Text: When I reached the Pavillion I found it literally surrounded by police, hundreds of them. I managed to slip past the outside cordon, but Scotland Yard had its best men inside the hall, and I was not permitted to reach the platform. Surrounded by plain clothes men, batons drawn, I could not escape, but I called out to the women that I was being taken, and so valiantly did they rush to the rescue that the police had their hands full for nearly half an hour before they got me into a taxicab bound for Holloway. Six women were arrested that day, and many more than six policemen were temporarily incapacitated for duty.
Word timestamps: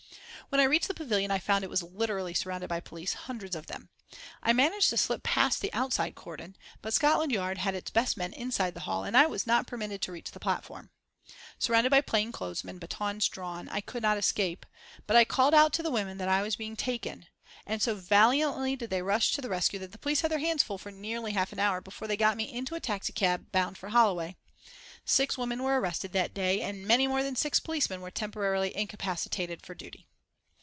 When 0.49 0.59
I 0.59 0.65
reached 0.65 0.89
the 0.89 0.93
Pavillion 0.93 1.31
I 1.31 1.39
found 1.39 1.63
it 1.63 1.69
literally 1.71 2.33
surrounded 2.33 2.67
by 2.67 2.81
police, 2.81 3.13
hundreds 3.13 3.55
of 3.55 3.67
them. 3.67 3.87
I 4.43 4.51
managed 4.51 4.89
to 4.89 4.97
slip 4.97 5.23
past 5.23 5.61
the 5.61 5.71
outside 5.71 6.13
cordon, 6.13 6.57
but 6.81 6.93
Scotland 6.93 7.31
Yard 7.31 7.59
had 7.59 7.73
its 7.73 7.89
best 7.89 8.17
men 8.17 8.33
inside 8.33 8.73
the 8.73 8.81
hall, 8.81 9.05
and 9.05 9.15
I 9.15 9.27
was 9.27 9.47
not 9.47 9.65
permitted 9.65 10.01
to 10.01 10.11
reach 10.11 10.31
the 10.31 10.41
platform. 10.41 10.89
Surrounded 11.57 11.89
by 11.89 12.01
plain 12.01 12.33
clothes 12.33 12.65
men, 12.65 12.79
batons 12.79 13.29
drawn, 13.29 13.69
I 13.69 13.79
could 13.79 14.03
not 14.03 14.17
escape, 14.17 14.65
but 15.07 15.15
I 15.15 15.23
called 15.23 15.53
out 15.53 15.71
to 15.71 15.83
the 15.83 15.89
women 15.89 16.17
that 16.17 16.27
I 16.27 16.41
was 16.41 16.57
being 16.57 16.75
taken, 16.75 17.27
and 17.65 17.81
so 17.81 17.95
valiantly 17.95 18.75
did 18.75 18.89
they 18.89 19.01
rush 19.03 19.31
to 19.31 19.41
the 19.41 19.47
rescue 19.47 19.79
that 19.79 19.93
the 19.93 19.99
police 19.99 20.19
had 20.19 20.31
their 20.31 20.39
hands 20.39 20.63
full 20.63 20.77
for 20.77 20.91
nearly 20.91 21.31
half 21.31 21.53
an 21.53 21.59
hour 21.59 21.79
before 21.79 22.09
they 22.09 22.17
got 22.17 22.35
me 22.35 22.51
into 22.51 22.75
a 22.75 22.81
taxicab 22.81 23.53
bound 23.53 23.77
for 23.77 23.87
Holloway. 23.87 24.35
Six 25.05 25.37
women 25.37 25.63
were 25.63 25.79
arrested 25.79 26.11
that 26.11 26.33
day, 26.33 26.59
and 26.59 26.85
many 26.85 27.07
more 27.07 27.23
than 27.23 27.37
six 27.37 27.61
policemen 27.61 28.01
were 28.01 28.11
temporarily 28.11 28.75
incapacitated 28.75 29.65
for 29.65 29.73
duty. 29.73 30.07